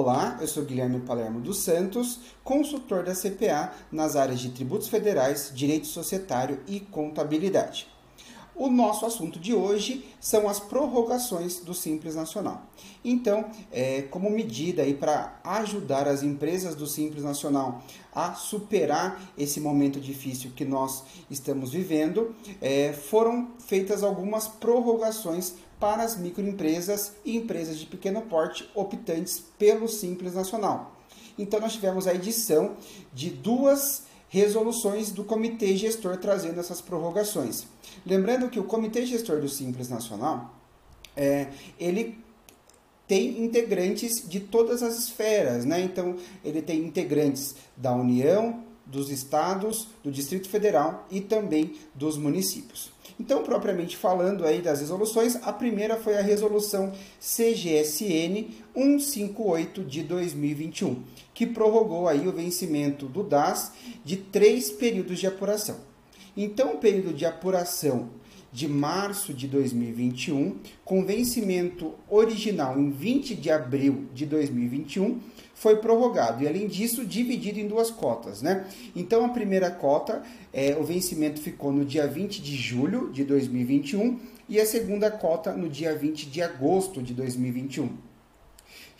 Olá, 0.00 0.38
eu 0.40 0.46
sou 0.46 0.64
Guilherme 0.64 1.00
Palermo 1.00 1.40
dos 1.40 1.58
Santos, 1.58 2.20
consultor 2.44 3.02
da 3.02 3.16
CPA 3.16 3.72
nas 3.90 4.14
áreas 4.14 4.38
de 4.38 4.50
tributos 4.50 4.86
federais, 4.86 5.50
direito 5.52 5.88
societário 5.88 6.60
e 6.68 6.78
contabilidade. 6.78 7.88
O 8.58 8.68
nosso 8.68 9.06
assunto 9.06 9.38
de 9.38 9.54
hoje 9.54 10.04
são 10.20 10.48
as 10.48 10.58
prorrogações 10.58 11.60
do 11.60 11.72
Simples 11.72 12.16
Nacional. 12.16 12.66
Então, 13.04 13.44
é, 13.70 14.02
como 14.02 14.28
medida 14.28 14.82
para 14.94 15.38
ajudar 15.44 16.08
as 16.08 16.24
empresas 16.24 16.74
do 16.74 16.84
Simples 16.84 17.22
Nacional 17.22 17.80
a 18.12 18.34
superar 18.34 19.22
esse 19.38 19.60
momento 19.60 20.00
difícil 20.00 20.50
que 20.56 20.64
nós 20.64 21.04
estamos 21.30 21.70
vivendo, 21.70 22.34
é, 22.60 22.92
foram 22.92 23.50
feitas 23.60 24.02
algumas 24.02 24.48
prorrogações 24.48 25.54
para 25.78 26.02
as 26.02 26.16
microempresas 26.16 27.12
e 27.24 27.36
empresas 27.36 27.78
de 27.78 27.86
pequeno 27.86 28.22
porte 28.22 28.68
optantes 28.74 29.40
pelo 29.56 29.86
Simples 29.86 30.34
Nacional. 30.34 30.96
Então, 31.38 31.60
nós 31.60 31.74
tivemos 31.74 32.08
a 32.08 32.14
edição 32.14 32.74
de 33.14 33.30
duas 33.30 34.07
resoluções 34.28 35.10
do 35.10 35.24
Comitê 35.24 35.76
Gestor 35.76 36.16
trazendo 36.18 36.60
essas 36.60 36.80
prorrogações. 36.80 37.66
Lembrando 38.04 38.48
que 38.48 38.60
o 38.60 38.64
Comitê 38.64 39.06
Gestor 39.06 39.40
do 39.40 39.48
Simples 39.48 39.88
Nacional, 39.88 40.54
é, 41.16 41.48
ele 41.78 42.18
tem 43.06 43.42
integrantes 43.42 44.28
de 44.28 44.38
todas 44.38 44.82
as 44.82 44.98
esferas, 44.98 45.64
né? 45.64 45.80
Então, 45.80 46.16
ele 46.44 46.60
tem 46.60 46.80
integrantes 46.80 47.56
da 47.74 47.94
União, 47.94 48.62
dos 48.88 49.10
estados, 49.10 49.88
do 50.02 50.10
Distrito 50.10 50.48
Federal 50.48 51.06
e 51.10 51.20
também 51.20 51.74
dos 51.94 52.16
municípios. 52.16 52.90
Então, 53.20 53.42
propriamente 53.42 53.96
falando 53.96 54.44
aí 54.44 54.62
das 54.62 54.80
resoluções, 54.80 55.36
a 55.42 55.52
primeira 55.52 55.96
foi 55.96 56.16
a 56.16 56.22
resolução 56.22 56.92
CGSN 57.20 58.48
158 58.74 59.84
de 59.84 60.02
2021, 60.02 61.02
que 61.34 61.46
prorrogou 61.46 62.08
aí 62.08 62.26
o 62.26 62.32
vencimento 62.32 63.06
do 63.06 63.22
DAS 63.22 63.72
de 64.04 64.16
três 64.16 64.70
períodos 64.70 65.18
de 65.18 65.26
apuração. 65.26 65.76
Então, 66.36 66.74
o 66.74 66.78
período 66.78 67.12
de 67.12 67.26
apuração 67.26 68.10
de 68.52 68.66
março 68.66 69.34
de 69.34 69.46
2021, 69.46 70.56
com 70.84 71.04
vencimento 71.04 71.94
original 72.08 72.78
em 72.78 72.90
20 72.90 73.34
de 73.34 73.50
abril 73.50 74.06
de 74.14 74.24
2021, 74.26 75.20
foi 75.54 75.76
prorrogado 75.76 76.42
e, 76.42 76.48
além 76.48 76.68
disso, 76.68 77.04
dividido 77.04 77.58
em 77.58 77.66
duas 77.66 77.90
cotas. 77.90 78.42
Né? 78.42 78.66
Então, 78.94 79.24
a 79.24 79.28
primeira 79.30 79.70
cota, 79.70 80.22
é, 80.52 80.76
o 80.76 80.84
vencimento 80.84 81.40
ficou 81.40 81.72
no 81.72 81.84
dia 81.84 82.06
20 82.06 82.40
de 82.40 82.56
julho 82.56 83.10
de 83.12 83.24
2021 83.24 84.18
e 84.48 84.60
a 84.60 84.64
segunda 84.64 85.10
cota 85.10 85.52
no 85.52 85.68
dia 85.68 85.94
20 85.94 86.26
de 86.30 86.40
agosto 86.40 87.02
de 87.02 87.12
2021. 87.12 88.07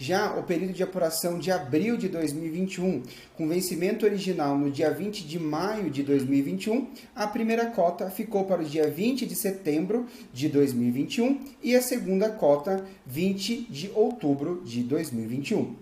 Já 0.00 0.38
o 0.38 0.44
período 0.44 0.72
de 0.72 0.82
apuração 0.84 1.40
de 1.40 1.50
abril 1.50 1.96
de 1.96 2.08
2021, 2.08 3.02
com 3.36 3.48
vencimento 3.48 4.06
original 4.06 4.56
no 4.56 4.70
dia 4.70 4.92
20 4.92 5.26
de 5.26 5.40
maio 5.40 5.90
de 5.90 6.04
2021, 6.04 6.86
a 7.16 7.26
primeira 7.26 7.66
cota 7.66 8.08
ficou 8.08 8.44
para 8.44 8.62
o 8.62 8.64
dia 8.64 8.88
20 8.88 9.26
de 9.26 9.34
setembro 9.34 10.06
de 10.32 10.48
2021 10.48 11.40
e 11.60 11.74
a 11.74 11.82
segunda 11.82 12.30
cota 12.30 12.86
20 13.06 13.66
de 13.68 13.90
outubro 13.92 14.62
de 14.64 14.84
2021. 14.84 15.74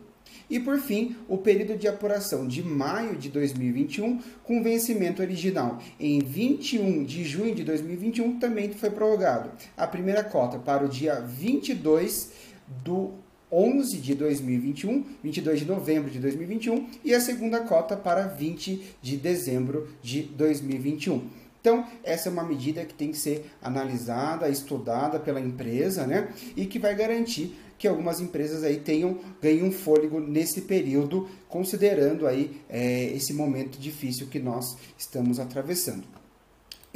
E 0.48 0.58
por 0.60 0.78
fim, 0.78 1.14
o 1.28 1.36
período 1.36 1.76
de 1.76 1.86
apuração 1.86 2.48
de 2.48 2.62
maio 2.62 3.16
de 3.16 3.28
2021, 3.28 4.18
com 4.42 4.62
vencimento 4.62 5.20
original 5.20 5.78
em 6.00 6.20
21 6.20 7.04
de 7.04 7.22
junho 7.22 7.54
de 7.54 7.64
2021, 7.64 8.38
também 8.38 8.70
foi 8.70 8.88
prorrogado. 8.88 9.50
A 9.76 9.86
primeira 9.86 10.24
cota 10.24 10.58
para 10.58 10.86
o 10.86 10.88
dia 10.88 11.20
22 11.20 12.32
do 12.82 13.25
11 13.50 13.98
de 13.98 14.14
2021, 14.14 15.04
22 15.22 15.60
de 15.60 15.66
novembro 15.66 16.10
de 16.10 16.18
2021 16.18 16.88
e 17.04 17.14
a 17.14 17.20
segunda 17.20 17.60
cota 17.60 17.96
para 17.96 18.26
20 18.26 18.96
de 19.00 19.16
dezembro 19.16 19.88
de 20.02 20.22
2021. 20.22 21.28
Então, 21.60 21.84
essa 22.04 22.28
é 22.28 22.32
uma 22.32 22.44
medida 22.44 22.84
que 22.84 22.94
tem 22.94 23.10
que 23.10 23.18
ser 23.18 23.50
analisada, 23.60 24.48
estudada 24.48 25.18
pela 25.18 25.40
empresa, 25.40 26.06
né? 26.06 26.28
E 26.56 26.64
que 26.64 26.78
vai 26.78 26.94
garantir 26.94 27.56
que 27.78 27.88
algumas 27.88 28.20
empresas 28.20 28.62
aí 28.62 28.78
tenham 28.78 29.18
ganho 29.42 29.66
um 29.66 29.72
fôlego 29.72 30.20
nesse 30.20 30.62
período, 30.62 31.28
considerando 31.48 32.26
aí 32.26 32.60
é, 32.68 33.06
esse 33.06 33.32
momento 33.32 33.78
difícil 33.78 34.28
que 34.28 34.38
nós 34.38 34.76
estamos 34.96 35.40
atravessando. 35.40 36.04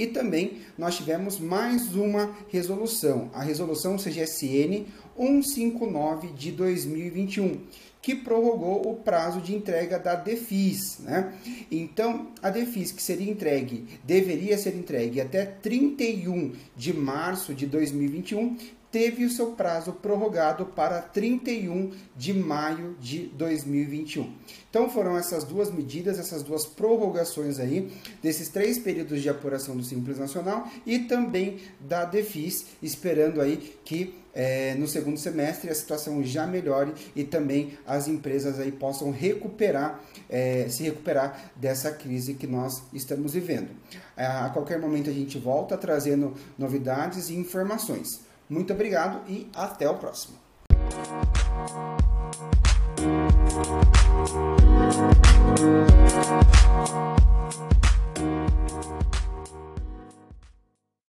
E 0.00 0.06
também 0.06 0.62
nós 0.78 0.96
tivemos 0.96 1.38
mais 1.38 1.94
uma 1.94 2.34
resolução, 2.48 3.28
a 3.34 3.42
resolução 3.42 3.98
CGSN 3.98 4.86
159 5.14 6.28
de 6.28 6.50
2021, 6.52 7.60
que 8.02 8.14
prorrogou 8.14 8.90
o 8.90 8.96
prazo 8.96 9.40
de 9.40 9.54
entrega 9.54 9.98
da 9.98 10.14
DEFIS. 10.14 11.00
Né? 11.00 11.34
Então, 11.70 12.28
a 12.42 12.50
DEFIS 12.50 12.92
que 12.92 13.02
seria 13.02 13.30
entregue, 13.30 13.86
deveria 14.04 14.56
ser 14.56 14.74
entregue 14.74 15.20
até 15.20 15.44
31 15.44 16.52
de 16.76 16.92
março 16.92 17.54
de 17.54 17.66
2021, 17.66 18.56
teve 18.90 19.24
o 19.24 19.30
seu 19.30 19.52
prazo 19.52 19.92
prorrogado 19.92 20.66
para 20.66 21.00
31 21.00 21.92
de 22.16 22.32
maio 22.34 22.96
de 23.00 23.26
2021. 23.28 24.32
Então 24.68 24.90
foram 24.90 25.16
essas 25.16 25.44
duas 25.44 25.72
medidas, 25.72 26.18
essas 26.18 26.42
duas 26.42 26.66
prorrogações 26.66 27.58
aí, 27.60 27.90
desses 28.22 28.48
três 28.48 28.78
períodos 28.78 29.22
de 29.22 29.28
apuração 29.28 29.76
do 29.76 29.84
Simples 29.84 30.18
Nacional 30.18 30.68
e 30.84 31.00
também 31.00 31.58
da 31.78 32.04
DEFIS, 32.04 32.66
esperando 32.82 33.40
aí 33.40 33.76
que 33.84 34.14
é, 34.34 34.74
no 34.74 34.86
segundo 34.86 35.18
semestre 35.18 35.70
a 35.70 35.74
situação 35.74 36.22
já 36.22 36.46
melhore 36.46 36.92
e 37.14 37.24
também 37.24 37.78
as 37.86 38.08
empresas 38.08 38.58
aí 38.58 38.72
possam 38.72 39.10
recuperar, 39.10 40.00
é, 40.28 40.66
se 40.68 40.82
recuperar 40.84 41.52
dessa 41.56 41.90
crise 41.90 42.34
que 42.34 42.46
nós 42.46 42.82
estamos 42.92 43.32
vivendo. 43.32 43.70
É, 44.16 44.26
a 44.26 44.50
qualquer 44.50 44.78
momento 44.78 45.10
a 45.10 45.12
gente 45.12 45.38
volta 45.38 45.76
trazendo 45.76 46.34
novidades 46.58 47.30
e 47.30 47.34
informações. 47.34 48.20
Muito 48.48 48.72
obrigado 48.72 49.22
e 49.28 49.48
até 49.54 49.88
o 49.88 49.94
próximo. 49.94 50.38